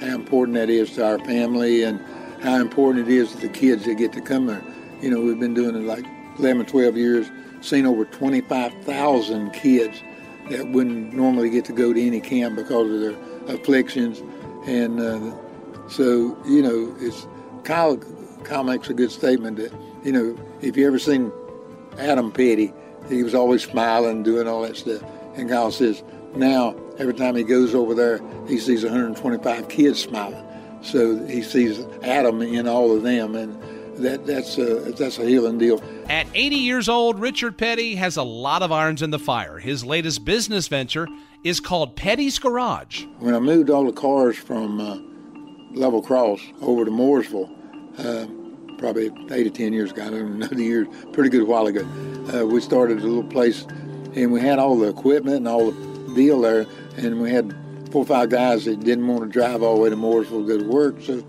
how 0.01 0.13
important 0.13 0.53
that 0.57 0.69
is 0.69 0.91
to 0.91 1.03
our 1.03 1.17
family 1.25 1.81
and 1.81 1.99
how 2.43 2.57
important 2.57 3.07
it 3.07 3.11
is 3.11 3.31
to 3.31 3.37
the 3.39 3.49
kids 3.49 3.85
that 3.85 3.95
get 3.95 4.13
to 4.13 4.21
come 4.21 4.45
there. 4.45 4.63
You 5.01 5.09
know, 5.09 5.19
we've 5.19 5.39
been 5.39 5.55
doing 5.55 5.75
it 5.75 5.79
like 5.79 6.05
11, 6.37 6.67
12 6.67 6.95
years, 6.95 7.27
seen 7.61 7.87
over 7.87 8.05
25,000 8.05 9.49
kids 9.51 10.03
that 10.49 10.69
wouldn't 10.69 11.13
normally 11.13 11.49
get 11.49 11.65
to 11.65 11.73
go 11.73 11.93
to 11.93 12.01
any 12.01 12.21
camp 12.21 12.55
because 12.55 12.91
of 12.91 12.99
their 12.99 13.55
afflictions. 13.55 14.21
And 14.67 14.99
uh, 14.99 15.31
so, 15.87 16.37
you 16.45 16.61
know, 16.61 16.95
it's 16.99 17.27
Kyle, 17.63 17.97
Kyle 18.43 18.63
makes 18.63 18.89
a 18.89 18.93
good 18.93 19.11
statement 19.11 19.57
that, 19.57 19.73
you 20.03 20.11
know, 20.11 20.37
if 20.61 20.75
you 20.77 20.85
ever 20.87 20.99
seen 20.99 21.31
Adam 21.97 22.31
Petty, 22.31 22.73
he 23.07 23.23
was 23.23 23.33
always 23.33 23.63
smiling, 23.63 24.23
doing 24.23 24.47
all 24.47 24.61
that 24.61 24.77
stuff. 24.77 25.03
And 25.35 25.49
Kyle 25.49 25.71
says, 25.71 26.03
now, 26.35 26.75
every 26.97 27.13
time 27.13 27.35
he 27.35 27.43
goes 27.43 27.73
over 27.73 27.95
there, 27.95 28.19
he 28.47 28.59
sees 28.59 28.83
125 28.83 29.69
kids 29.69 29.99
smiling. 29.99 30.45
So 30.81 31.25
he 31.25 31.41
sees 31.41 31.85
Adam 32.03 32.41
in 32.41 32.67
all 32.67 32.95
of 32.95 33.03
them. 33.03 33.35
And 33.35 33.57
that, 34.01 34.25
that's, 34.25 34.57
a, 34.57 34.91
that's 34.91 35.19
a 35.19 35.25
healing 35.25 35.57
deal. 35.57 35.81
At 36.09 36.27
80 36.33 36.55
years 36.55 36.89
old, 36.89 37.19
Richard 37.19 37.57
Petty 37.57 37.95
has 37.95 38.17
a 38.17 38.23
lot 38.23 38.61
of 38.61 38.71
irons 38.71 39.01
in 39.01 39.11
the 39.11 39.19
fire. 39.19 39.59
His 39.59 39.83
latest 39.83 40.25
business 40.25 40.67
venture 40.67 41.07
is 41.43 41.59
called 41.59 41.95
Petty's 41.95 42.39
Garage. 42.39 43.05
When 43.19 43.35
I 43.35 43.39
moved 43.39 43.69
all 43.69 43.85
the 43.85 43.93
cars 43.93 44.37
from 44.37 44.79
uh, 44.79 44.97
Level 45.77 46.01
Cross 46.01 46.41
over 46.61 46.85
to 46.85 46.91
Mooresville, 46.91 47.49
uh, 47.99 48.27
probably 48.77 49.11
eight 49.31 49.43
to 49.43 49.49
ten 49.49 49.73
years 49.73 49.91
ago, 49.91 50.05
I 50.05 50.09
don't 50.09 50.39
know 50.39 50.47
the 50.47 50.85
pretty 51.13 51.29
good 51.29 51.43
while 51.43 51.67
ago, 51.67 51.85
uh, 52.33 52.45
we 52.45 52.61
started 52.61 52.99
a 52.99 53.03
little 53.03 53.23
place 53.23 53.65
and 54.15 54.31
we 54.31 54.41
had 54.41 54.59
all 54.59 54.77
the 54.77 54.89
equipment 54.89 55.37
and 55.37 55.47
all 55.47 55.71
the 55.71 56.15
deal 56.15 56.41
there, 56.41 56.65
and 56.97 57.21
we 57.21 57.31
had 57.31 57.55
four 57.91 58.03
or 58.03 58.05
five 58.05 58.29
guys 58.29 58.65
that 58.65 58.79
didn't 58.83 59.07
want 59.07 59.21
to 59.21 59.27
drive 59.27 59.61
all 59.63 59.75
the 59.75 59.81
way 59.81 59.89
to 59.89 59.95
Mooresville 59.95 60.45
to 60.45 60.57
go 60.57 60.57
to 60.57 60.69
work, 60.69 61.01
so 61.01 61.23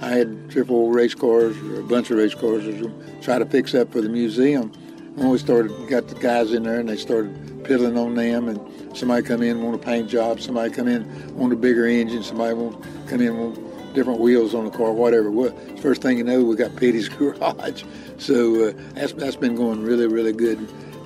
I 0.00 0.10
had 0.10 0.50
triple 0.50 0.90
race 0.90 1.14
cars, 1.14 1.56
or 1.58 1.80
a 1.80 1.82
bunch 1.82 2.10
of 2.10 2.18
race 2.18 2.34
cars, 2.34 2.64
to 2.64 2.92
try 3.20 3.38
to 3.38 3.46
fix 3.46 3.74
up 3.74 3.92
for 3.92 4.00
the 4.00 4.08
museum. 4.08 4.72
When 5.14 5.30
we 5.30 5.38
started, 5.38 5.72
got 5.88 6.06
the 6.08 6.14
guys 6.14 6.52
in 6.52 6.62
there, 6.62 6.78
and 6.78 6.88
they 6.88 6.96
started 6.96 7.64
piddling 7.64 7.98
on 7.98 8.14
them, 8.14 8.48
and 8.48 8.96
somebody 8.96 9.26
come 9.26 9.42
in 9.42 9.62
want 9.62 9.74
a 9.74 9.78
paint 9.78 10.08
job, 10.08 10.40
somebody 10.40 10.72
come 10.72 10.88
in 10.88 11.36
want 11.36 11.52
a 11.52 11.56
bigger 11.56 11.86
engine, 11.86 12.22
somebody 12.22 12.54
want 12.54 12.84
come 13.08 13.20
in 13.20 13.36
want 13.36 13.94
different 13.94 14.20
wheels 14.20 14.54
on 14.54 14.64
the 14.64 14.70
car, 14.70 14.92
whatever. 14.92 15.30
What 15.30 15.80
first 15.80 16.02
thing 16.02 16.18
you 16.18 16.24
know, 16.24 16.42
we 16.44 16.54
got 16.54 16.76
Petty's 16.76 17.08
garage. 17.08 17.82
So 18.18 18.68
uh, 18.68 18.72
that's 18.94 19.12
that's 19.14 19.36
been 19.36 19.56
going 19.56 19.82
really, 19.82 20.06
really 20.06 20.32
good, 20.32 20.58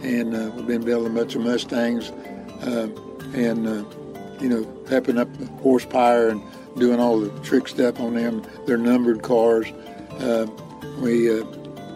and 0.03 0.35
uh, 0.35 0.51
we've 0.55 0.67
been 0.67 0.85
building 0.85 1.13
a 1.13 1.15
bunch 1.15 1.35
of 1.35 1.43
Mustangs, 1.43 2.11
uh, 2.63 2.89
and 3.35 3.67
uh, 3.67 3.85
you 4.41 4.49
know, 4.49 4.65
pepping 4.87 5.19
up 5.19 5.29
horsepower 5.61 6.29
and 6.29 6.43
doing 6.77 7.01
all 7.01 7.21
the 7.21 7.31
trick 7.41 7.69
stuff 7.69 8.01
on 8.01 8.15
them. 8.15 8.45
They're 8.67 8.79
numbered 8.79 9.23
cars. 9.23 9.67
Uh, 10.21 10.47
we 10.99 11.31
uh, 11.31 11.45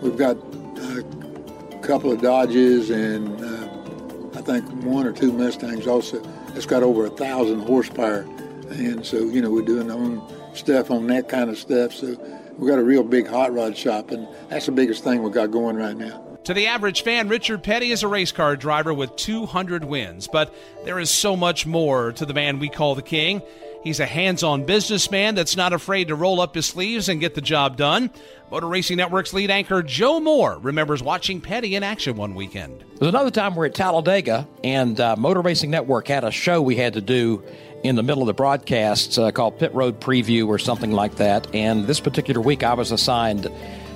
we've 0.02 0.16
got 0.16 0.36
a 0.36 1.80
couple 1.82 2.10
of 2.10 2.20
Dodges 2.20 2.90
and 2.90 3.28
uh, 3.40 4.38
I 4.38 4.42
think 4.42 4.68
one 4.84 5.06
or 5.06 5.12
two 5.12 5.32
Mustangs 5.32 5.86
also. 5.86 6.22
It's 6.54 6.66
got 6.66 6.82
over 6.82 7.06
a 7.06 7.10
thousand 7.10 7.60
horsepower, 7.60 8.26
and 8.70 9.04
so 9.04 9.18
you 9.18 9.42
know 9.42 9.50
we're 9.50 9.64
doing 9.64 9.90
our 9.90 9.96
own 9.96 10.22
stuff 10.54 10.90
on 10.90 11.06
that 11.08 11.28
kind 11.28 11.50
of 11.50 11.58
stuff. 11.58 11.92
So 11.92 12.16
we've 12.56 12.68
got 12.70 12.78
a 12.78 12.84
real 12.84 13.02
big 13.02 13.26
hot 13.26 13.52
rod 13.52 13.76
shop, 13.76 14.10
and 14.10 14.26
that's 14.48 14.66
the 14.66 14.72
biggest 14.72 15.04
thing 15.04 15.22
we've 15.22 15.32
got 15.32 15.50
going 15.50 15.76
right 15.76 15.96
now. 15.96 16.22
To 16.44 16.54
the 16.54 16.68
average 16.68 17.02
fan, 17.02 17.28
Richard 17.28 17.64
Petty 17.64 17.90
is 17.90 18.04
a 18.04 18.08
race 18.08 18.30
car 18.30 18.54
driver 18.54 18.94
with 18.94 19.16
200 19.16 19.84
wins, 19.84 20.28
but 20.28 20.54
there 20.84 21.00
is 21.00 21.10
so 21.10 21.34
much 21.36 21.66
more 21.66 22.12
to 22.12 22.24
the 22.24 22.34
man 22.34 22.60
we 22.60 22.68
call 22.68 22.94
the 22.94 23.02
King. 23.02 23.42
He's 23.86 24.00
a 24.00 24.04
hands 24.06 24.42
on 24.42 24.64
businessman 24.64 25.36
that's 25.36 25.56
not 25.56 25.72
afraid 25.72 26.08
to 26.08 26.16
roll 26.16 26.40
up 26.40 26.56
his 26.56 26.66
sleeves 26.66 27.08
and 27.08 27.20
get 27.20 27.36
the 27.36 27.40
job 27.40 27.76
done. 27.76 28.10
Motor 28.50 28.66
Racing 28.66 28.96
Network's 28.96 29.32
lead 29.32 29.48
anchor 29.48 29.80
Joe 29.80 30.18
Moore 30.18 30.58
remembers 30.58 31.04
watching 31.04 31.40
Petty 31.40 31.76
in 31.76 31.84
action 31.84 32.16
one 32.16 32.34
weekend. 32.34 32.84
There's 32.98 33.10
another 33.10 33.30
time 33.30 33.54
we're 33.54 33.66
at 33.66 33.76
Talladega, 33.76 34.48
and 34.64 34.98
uh, 34.98 35.14
Motor 35.14 35.40
Racing 35.40 35.70
Network 35.70 36.08
had 36.08 36.24
a 36.24 36.32
show 36.32 36.60
we 36.60 36.74
had 36.74 36.94
to 36.94 37.00
do 37.00 37.44
in 37.84 37.94
the 37.94 38.02
middle 38.02 38.24
of 38.24 38.26
the 38.26 38.34
broadcast 38.34 39.20
uh, 39.20 39.30
called 39.30 39.56
Pit 39.60 39.72
Road 39.72 40.00
Preview 40.00 40.48
or 40.48 40.58
something 40.58 40.90
like 40.90 41.14
that. 41.18 41.46
And 41.54 41.86
this 41.86 42.00
particular 42.00 42.40
week, 42.40 42.64
I 42.64 42.74
was 42.74 42.90
assigned 42.90 43.48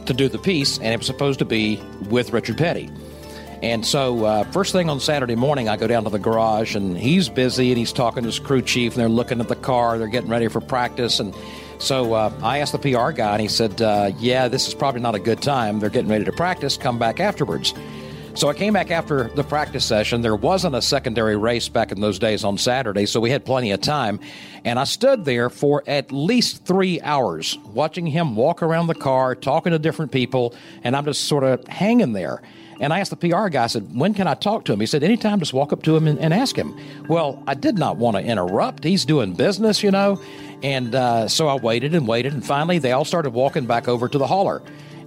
to 0.07 0.15
do 0.15 0.29
the 0.29 0.39
piece, 0.39 0.79
and 0.79 0.87
it 0.87 0.99
was 0.99 1.07
supposed 1.09 1.41
to 1.41 1.45
be 1.45 1.83
with 2.09 2.33
Richard 2.33 2.59
Petty. 2.59 2.89
And 3.63 3.85
so, 3.85 4.25
uh, 4.25 4.45
first 4.45 4.73
thing 4.73 4.89
on 4.89 5.01
Saturday 5.01 5.37
morning, 5.37 5.69
I 5.69 5.77
go 5.77 5.87
down 5.87 6.05
to 6.05 6.11
the 6.11 6.19
garage, 6.19 6.75
and 6.75 6.97
he's 6.97 7.29
busy, 7.29 7.71
and 7.71 7.79
he's 7.79 7.93
talking 7.93 8.23
to 8.23 8.27
his 8.29 8.39
crew 8.39 8.63
chief, 8.63 8.95
and 8.95 9.01
they're 9.01 9.09
looking 9.09 9.41
at 9.41 9.49
the 9.49 9.57
car, 9.57 9.99
they're 9.99 10.09
getting 10.09 10.31
ready 10.31 10.49
for 10.49 10.61
practice, 10.61 11.21
and 11.21 11.35
so 11.79 12.13
uh, 12.13 12.33
I 12.43 12.59
asked 12.59 12.73
the 12.73 12.79
PR 12.79 13.11
guy, 13.11 13.33
and 13.33 13.41
he 13.41 13.49
said, 13.49 13.81
uh, 13.81 14.13
"Yeah, 14.19 14.49
this 14.49 14.69
is 14.69 14.75
probably 14.75 15.01
not 15.01 15.15
a 15.15 15.19
good 15.19 15.43
time. 15.43 15.81
They're 15.81 15.91
getting 15.91 16.11
ready 16.11 16.25
to 16.25 16.33
practice. 16.33 16.77
Come 16.77 16.99
back 16.99 17.21
afterwards." 17.21 17.75
So 18.35 18.49
I 18.49 18.55
came 18.55 18.75
back 18.75 18.91
after 18.91 19.25
the 19.35 19.43
practice 19.43 19.85
session. 19.85 20.23
There 20.23 20.37
wasn't 20.37 20.75
a 20.75 20.83
secondary 20.83 21.37
race 21.37 21.69
back 21.69 21.91
in 21.91 22.01
those 22.01 22.19
days 22.19 22.45
on 22.45 22.59
Saturday, 22.59 23.07
so 23.07 23.19
we 23.19 23.31
had 23.31 23.45
plenty 23.45 23.73
of 23.73 23.81
time. 23.81 24.21
And 24.65 24.79
I 24.79 24.85
stood 24.85 25.25
there 25.25 25.51
for 25.51 25.83
at 25.87 26.13
least 26.13 26.65
three 26.65 27.01
hours 27.01 27.59
watching 27.75 28.07
him 28.07 28.37
walk 28.37 28.63
around 28.63 28.87
the 28.87 28.95
car, 28.95 29.35
talking 29.35 29.73
to 29.73 29.79
different 29.79 30.13
people, 30.13 30.55
and 30.85 30.97
I'm 30.97 31.05
just 31.05 31.25
sort 31.25 31.45
of 31.45 31.67
hanging 31.67 32.13
there. 32.13 32.41
And 32.81 32.95
I 32.95 33.01
asked 33.01 33.11
the 33.11 33.17
PR 33.17 33.49
guy, 33.49 33.65
I 33.65 33.67
said, 33.67 33.95
when 33.95 34.15
can 34.15 34.27
I 34.27 34.35
talk 34.35 34.65
to 34.65 34.73
him? 34.73 34.81
He 34.81 34.87
said, 34.87 35.03
anytime, 35.03 35.39
just 35.39 35.53
walk 35.53 35.73
up 35.73 35.83
to 35.83 35.95
him 35.95 36.07
and, 36.09 36.19
and 36.19 36.33
ask 36.33 36.57
him. 36.57 36.75
Well, 37.09 37.43
I 37.47 37.55
did 37.55 37.79
not 37.79 37.99
want 37.99 38.17
to 38.17 38.23
interrupt. 38.23 38.85
He's 38.85 39.05
doing 39.05 39.35
business, 39.35 39.83
you 39.83 39.91
know. 39.91 40.21
And 40.63 40.95
uh, 40.95 41.29
so 41.29 41.47
I 41.47 41.57
waited 41.57 41.95
and 41.95 42.09
waited, 42.09 42.33
and 42.33 42.45
finally 42.45 42.79
they 42.79 42.93
all 42.93 43.05
started 43.05 43.31
walking 43.31 43.67
back 43.67 43.87
over 43.87 44.09
to 44.09 44.19
the 44.19 44.27
hauler. 44.27 44.63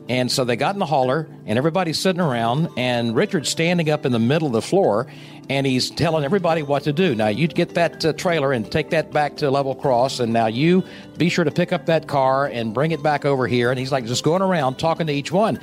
And 0.09 0.29
so 0.29 0.43
they 0.43 0.57
got 0.57 0.75
in 0.75 0.79
the 0.79 0.85
hauler, 0.85 1.27
and 1.45 1.57
everybody's 1.57 1.97
sitting 1.97 2.19
around, 2.19 2.69
and 2.75 3.15
Richard's 3.15 3.49
standing 3.49 3.89
up 3.89 4.05
in 4.05 4.11
the 4.11 4.19
middle 4.19 4.47
of 4.47 4.53
the 4.53 4.61
floor, 4.61 5.07
and 5.49 5.65
he's 5.65 5.89
telling 5.89 6.25
everybody 6.25 6.61
what 6.61 6.83
to 6.83 6.93
do. 6.93 7.15
Now, 7.15 7.29
you 7.29 7.47
get 7.47 7.75
that 7.75 8.03
uh, 8.03 8.11
trailer 8.13 8.51
and 8.51 8.69
take 8.69 8.89
that 8.89 9.11
back 9.11 9.37
to 9.37 9.49
Level 9.49 9.75
Cross, 9.75 10.19
and 10.19 10.33
now 10.33 10.47
you 10.47 10.83
be 11.17 11.29
sure 11.29 11.45
to 11.45 11.51
pick 11.51 11.71
up 11.71 11.85
that 11.85 12.07
car 12.07 12.45
and 12.45 12.73
bring 12.73 12.91
it 12.91 13.01
back 13.01 13.23
over 13.23 13.47
here. 13.47 13.69
And 13.69 13.79
he's 13.79 13.91
like 13.93 14.05
just 14.05 14.25
going 14.25 14.41
around 14.41 14.77
talking 14.77 15.07
to 15.07 15.13
each 15.13 15.31
one. 15.31 15.59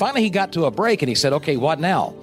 Finally, 0.00 0.22
he 0.22 0.30
got 0.30 0.50
to 0.54 0.64
a 0.64 0.70
break, 0.70 1.02
and 1.02 1.10
he 1.10 1.14
said, 1.14 1.34
Okay, 1.34 1.58
what 1.58 1.78
now? 1.78 2.14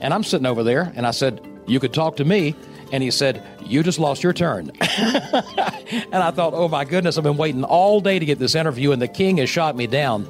And 0.00 0.14
I'm 0.14 0.22
sitting 0.22 0.46
over 0.46 0.62
there, 0.62 0.92
and 0.94 1.04
I 1.04 1.10
said, 1.10 1.44
You 1.66 1.80
could 1.80 1.92
talk 1.92 2.14
to 2.18 2.24
me. 2.24 2.54
And 2.92 3.02
he 3.02 3.10
said, 3.10 3.44
You 3.64 3.82
just 3.82 3.98
lost 3.98 4.22
your 4.22 4.32
turn. 4.32 4.70
and 4.80 6.14
I 6.14 6.30
thought, 6.30 6.54
Oh 6.54 6.68
my 6.68 6.84
goodness, 6.84 7.18
I've 7.18 7.24
been 7.24 7.36
waiting 7.36 7.64
all 7.64 8.00
day 8.00 8.20
to 8.20 8.24
get 8.24 8.38
this 8.38 8.54
interview, 8.54 8.92
and 8.92 9.02
the 9.02 9.08
king 9.08 9.38
has 9.38 9.50
shot 9.50 9.74
me 9.74 9.88
down. 9.88 10.28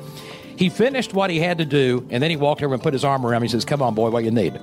He 0.56 0.70
finished 0.70 1.12
what 1.12 1.28
he 1.28 1.38
had 1.38 1.58
to 1.58 1.66
do, 1.66 2.06
and 2.08 2.22
then 2.22 2.30
he 2.30 2.36
walked 2.38 2.62
over 2.62 2.72
and 2.72 2.82
put 2.82 2.94
his 2.94 3.04
arm 3.04 3.26
around 3.26 3.42
me. 3.42 3.48
He 3.48 3.52
says, 3.52 3.66
Come 3.66 3.82
on, 3.82 3.94
boy, 3.94 4.08
what 4.08 4.24
you 4.24 4.30
need. 4.30 4.58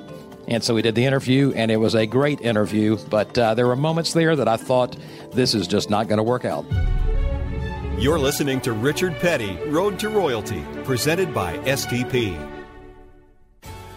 And 0.47 0.63
so 0.63 0.73
we 0.73 0.81
did 0.81 0.95
the 0.95 1.05
interview, 1.05 1.53
and 1.55 1.69
it 1.69 1.77
was 1.77 1.93
a 1.93 2.07
great 2.07 2.41
interview. 2.41 2.97
But 3.11 3.37
uh, 3.37 3.53
there 3.53 3.67
were 3.67 3.75
moments 3.75 4.13
there 4.13 4.35
that 4.35 4.47
I 4.47 4.57
thought, 4.57 4.97
This 5.33 5.53
is 5.53 5.67
just 5.67 5.91
not 5.91 6.07
going 6.07 6.17
to 6.17 6.23
work 6.23 6.45
out. 6.45 6.65
You're 7.99 8.17
listening 8.17 8.59
to 8.61 8.73
Richard 8.73 9.17
Petty, 9.19 9.55
Road 9.67 9.99
to 9.99 10.09
Royalty, 10.09 10.65
presented 10.83 11.31
by 11.31 11.57
STP. 11.59 12.35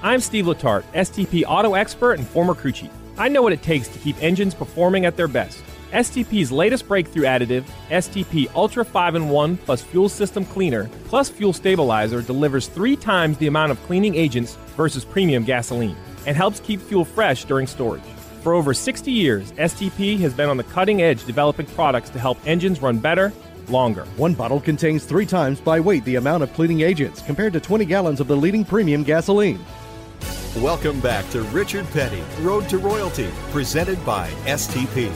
I'm 0.03 0.21
Steve 0.21 0.45
Letarte, 0.45 0.85
STP 0.93 1.45
auto 1.49 1.73
expert 1.75 2.19
and 2.19 2.29
former 2.29 2.55
crew 2.55 2.73
chief. 2.73 2.91
I 3.17 3.29
know 3.29 3.41
what 3.41 3.55
it 3.55 3.63
takes 3.63 3.89
to 3.89 3.99
keep 3.99 4.23
engines 4.23 4.55
performing 4.55 5.07
at 5.07 5.17
their 5.17 5.27
best. 5.29 5.63
STP's 5.93 6.53
latest 6.53 6.87
breakthrough 6.87 7.25
additive, 7.25 7.65
STP 7.89 8.55
Ultra 8.55 8.85
5 8.85 9.15
in 9.15 9.29
1 9.31 9.57
plus 9.57 9.83
Fuel 9.83 10.11
System 10.11 10.45
Cleaner 10.45 10.91
plus 11.07 11.31
Fuel 11.31 11.55
Stabilizer, 11.55 12.21
delivers 12.21 12.69
three 12.69 12.97
times 12.97 13.39
the 13.39 13.47
amount 13.47 13.73
of 13.73 13.83
cleaning 13.85 14.15
agents 14.15 14.57
versus 14.77 15.07
premium 15.07 15.43
gasoline 15.43 15.97
and 16.27 16.37
helps 16.37 16.61
keep 16.61 16.83
fuel 16.83 17.07
fresh 17.07 17.47
during 17.47 17.67
storage. 17.67 18.03
For 18.43 18.53
over 18.53 18.75
60 18.75 19.11
years, 19.11 19.53
STP 19.53 20.19
has 20.21 20.35
been 20.35 20.51
on 20.51 20.59
the 20.59 20.65
cutting 20.65 21.01
edge 21.01 21.25
developing 21.25 21.67
products 21.67 22.11
to 22.11 22.21
help 22.21 22.39
engines 22.47 22.81
run 22.81 22.99
better, 22.99 23.33
longer. 23.71 24.05
One 24.17 24.35
bottle 24.35 24.61
contains 24.61 25.05
three 25.05 25.27
times 25.27 25.61
by 25.61 25.81
weight 25.81 26.05
the 26.05 26.17
amount 26.17 26.43
of 26.43 26.53
cleaning 26.53 26.81
agents 26.83 27.23
compared 27.23 27.53
to 27.55 27.61
20 27.61 27.85
gallons 27.85 28.21
of 28.21 28.29
the 28.29 28.37
leading 28.37 28.65
premium 28.65 29.03
gasoline. 29.03 29.65
Welcome 30.57 31.01
back 31.01 31.29
to 31.31 31.43
Richard 31.43 31.87
Petty, 31.91 32.23
Road 32.41 32.69
to 32.71 32.79
Royalty, 32.79 33.29
presented 33.51 34.03
by 34.07 34.29
STP. 34.47 35.13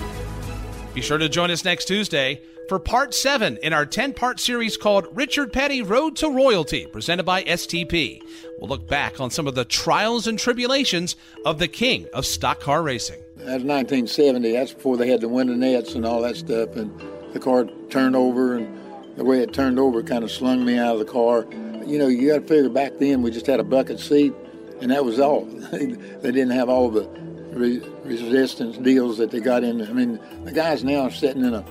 Be 0.92 1.00
sure 1.00 1.18
to 1.18 1.28
join 1.28 1.50
us 1.50 1.64
next 1.64 1.86
Tuesday 1.86 2.42
for 2.68 2.78
part 2.78 3.14
seven 3.14 3.56
in 3.62 3.72
our 3.72 3.86
10 3.86 4.12
part 4.12 4.38
series 4.38 4.76
called 4.76 5.08
Richard 5.12 5.52
Petty 5.52 5.82
Road 5.82 6.14
to 6.16 6.28
Royalty, 6.28 6.86
presented 6.86 7.24
by 7.24 7.42
STP. 7.42 8.22
We'll 8.58 8.68
look 8.68 8.86
back 8.86 9.18
on 9.18 9.30
some 9.30 9.46
of 9.46 9.54
the 9.54 9.64
trials 9.64 10.26
and 10.26 10.38
tribulations 10.38 11.16
of 11.44 11.58
the 11.58 11.68
king 11.68 12.06
of 12.12 12.26
stock 12.26 12.60
car 12.60 12.82
racing. 12.82 13.20
That 13.38 13.62
was 13.62 13.64
1970. 13.64 14.52
That's 14.52 14.72
before 14.72 14.96
they 14.96 15.08
had 15.08 15.20
the 15.20 15.28
window 15.28 15.54
nets 15.54 15.94
and 15.94 16.04
all 16.04 16.20
that 16.20 16.36
stuff. 16.36 16.76
And 16.76 16.92
the 17.32 17.40
car 17.40 17.66
turned 17.90 18.16
over, 18.16 18.56
and 18.56 19.16
the 19.16 19.24
way 19.24 19.40
it 19.40 19.52
turned 19.52 19.78
over 19.78 20.02
kind 20.02 20.24
of 20.24 20.30
slung 20.30 20.64
me 20.64 20.78
out 20.78 20.94
of 20.94 20.98
the 20.98 21.12
car. 21.12 21.46
You 21.86 21.98
know, 21.98 22.08
you 22.08 22.28
got 22.28 22.42
to 22.42 22.46
figure 22.46 22.68
back 22.68 22.98
then 22.98 23.22
we 23.22 23.30
just 23.30 23.46
had 23.46 23.60
a 23.60 23.64
bucket 23.64 24.00
seat, 24.00 24.32
and 24.80 24.90
that 24.90 25.04
was 25.04 25.18
all. 25.18 25.44
they 25.72 25.96
didn't 26.22 26.50
have 26.50 26.68
all 26.68 26.90
the 26.90 27.08
re- 27.52 27.82
resistance 28.04 28.76
deals 28.78 29.18
that 29.18 29.30
they 29.30 29.40
got 29.40 29.64
in. 29.64 29.82
I 29.82 29.92
mean, 29.92 30.20
the 30.44 30.52
guys 30.52 30.84
now 30.84 31.02
are 31.02 31.10
sitting 31.10 31.44
in 31.44 31.54
a, 31.54 31.64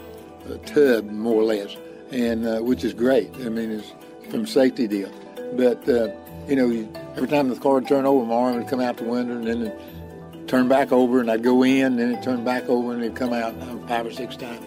a 0.49 0.57
tub 0.59 1.05
more 1.09 1.35
or 1.35 1.43
less, 1.43 1.75
and 2.11 2.45
uh, 2.45 2.59
which 2.59 2.83
is 2.83 2.93
great. 2.93 3.33
I 3.35 3.49
mean, 3.49 3.71
it's 3.71 3.93
from 4.29 4.45
safety 4.45 4.87
deal. 4.87 5.11
But 5.53 5.87
uh, 5.87 6.09
you 6.47 6.55
know, 6.55 6.67
you, 6.67 6.91
every 7.15 7.27
time 7.27 7.49
the 7.49 7.55
car 7.55 7.75
would 7.75 7.87
turn 7.87 8.05
over, 8.05 8.25
my 8.25 8.35
arm 8.35 8.57
would 8.57 8.67
come 8.67 8.81
out 8.81 8.97
the 8.97 9.03
window, 9.03 9.35
and 9.35 9.47
then 9.47 9.61
it 9.63 10.47
turn 10.47 10.67
back 10.67 10.91
over, 10.91 11.21
and 11.21 11.29
I'd 11.29 11.43
go 11.43 11.63
in, 11.63 11.85
and 11.85 11.99
then 11.99 12.11
it 12.11 12.23
turned 12.23 12.43
back 12.43 12.67
over, 12.67 12.93
and 12.93 13.03
it'd 13.03 13.15
come 13.15 13.33
out 13.33 13.53
uh, 13.61 13.77
five 13.87 14.05
or 14.05 14.11
six 14.11 14.35
times. 14.35 14.65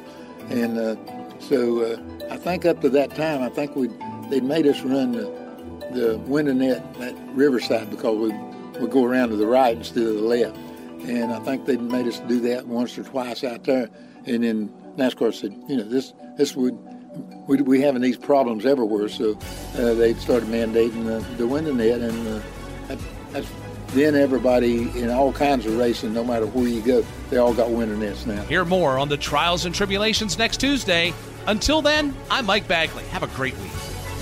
And 0.51 0.79
uh, 0.79 0.97
so 1.39 1.81
uh, 1.81 2.33
I 2.33 2.37
think 2.37 2.65
up 2.65 2.81
to 2.83 2.91
that 2.91 3.15
time, 3.15 3.43
I 3.43 3.49
think 3.49 3.77
we 3.77 3.89
they'd 4.31 4.45
made 4.45 4.67
us 4.67 4.81
run 4.83 5.13
the, 5.13 5.25
the 5.93 6.19
window 6.27 6.53
net 6.53 6.85
at 7.01 7.15
Riverside 7.35 7.91
because 7.91 8.17
we 8.17 8.81
would 8.81 8.91
go 8.91 9.05
around 9.05 9.31
to 9.31 9.37
the 9.37 9.47
right 9.47 9.77
instead 9.77 10.05
of 10.05 10.15
the 10.15 10.23
left. 10.23 10.57
And 11.09 11.33
I 11.33 11.41
think 11.41 11.67
they 11.67 11.77
made 11.77 12.07
us 12.07 12.21
do 12.21 12.41
that 12.41 12.67
once 12.67 12.97
or 12.97 13.03
twice 13.03 13.45
out 13.45 13.65
there. 13.65 13.91
And 14.25 14.45
then 14.45 14.69
NASCAR 14.97 15.35
said, 15.35 15.53
you 15.69 15.77
know, 15.77 15.85
this 15.85 16.13
this 16.37 16.55
would 16.55 16.79
we 17.47 17.61
we 17.63 17.81
having 17.81 18.03
these 18.03 18.17
problems 18.17 18.65
everywhere, 18.65 19.09
so 19.09 19.39
uh, 19.77 19.95
they 19.95 20.15
started 20.15 20.49
mandating 20.49 21.05
the, 21.05 21.25
the 21.37 21.47
window 21.47 21.73
net, 21.73 22.01
and 22.01 22.29
uh, 22.29 22.41
that, 22.89 22.99
that's 23.33 23.49
then 23.93 24.15
everybody 24.15 24.91
in 24.99 25.11
all 25.11 25.33
kinds 25.33 25.67
of 25.67 25.77
racing, 25.77 26.13
no 26.13 26.25
matter 26.25 26.47
where 26.47 26.69
you 26.69 26.81
go, 26.81 27.05
they 27.31 27.37
all 27.37 27.55
got 27.55 27.71
window 27.71 27.97
nets 27.97 28.27
now. 28.27 28.43
Hear 28.45 28.65
more 28.65 28.99
on 28.99 29.09
the 29.09 29.17
trials 29.17 29.65
and 29.65 29.75
tribulations 29.75 30.39
next 30.39 30.59
Tuesday. 30.59 31.13
Until 31.47 31.83
then, 31.83 32.15
I'm 32.31 32.47
Mike 32.47 32.69
Bagley. 32.69 33.05
Have 33.05 33.23
a 33.23 33.29
great 33.29 33.57
week. 33.59 33.73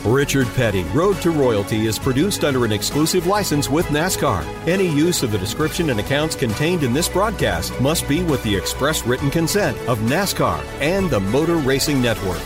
Richard 0.05 0.47
Petty, 0.55 0.83
Road 0.95 1.17
to 1.19 1.31
Royalty 1.31 1.85
is 1.85 1.99
produced 1.99 2.43
under 2.43 2.65
an 2.65 2.73
exclusive 2.73 3.27
license 3.27 3.69
with 3.69 3.85
NASCAR. 3.87 4.43
Any 4.67 4.89
use 4.89 5.23
of 5.23 5.31
the 5.31 5.37
description 5.37 5.91
and 5.91 6.01
accounts 6.01 6.35
contained 6.35 6.83
in 6.83 6.95
this 6.95 7.09
broadcast 7.09 7.79
must 7.81 8.09
be 8.09 8.23
with 8.23 8.43
the 8.43 8.57
express 8.57 9.07
written 9.07 9.31
consent 9.31 9.77
of 9.87 9.99
NASCAR 9.99 10.65
and 10.81 11.11
the 11.11 11.21
Motor 11.21 11.57
Racing 11.57 12.01
Network. 12.01 12.41